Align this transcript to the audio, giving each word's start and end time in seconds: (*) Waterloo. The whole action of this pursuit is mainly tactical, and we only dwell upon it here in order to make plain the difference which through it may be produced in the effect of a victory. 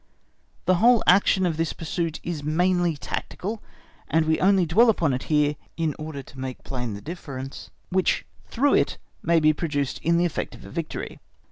(*) 0.01 0.01
Waterloo. 0.01 0.63
The 0.65 0.75
whole 0.83 1.03
action 1.05 1.45
of 1.45 1.57
this 1.57 1.73
pursuit 1.73 2.19
is 2.23 2.43
mainly 2.43 2.97
tactical, 2.97 3.61
and 4.07 4.25
we 4.25 4.39
only 4.39 4.65
dwell 4.65 4.89
upon 4.89 5.13
it 5.13 5.25
here 5.29 5.55
in 5.77 5.93
order 5.99 6.23
to 6.23 6.39
make 6.39 6.63
plain 6.63 6.95
the 6.95 7.01
difference 7.01 7.69
which 7.91 8.25
through 8.47 8.73
it 8.73 8.97
may 9.21 9.39
be 9.39 9.53
produced 9.53 9.99
in 9.99 10.17
the 10.17 10.25
effect 10.25 10.55
of 10.55 10.65
a 10.65 10.71
victory. 10.71 11.19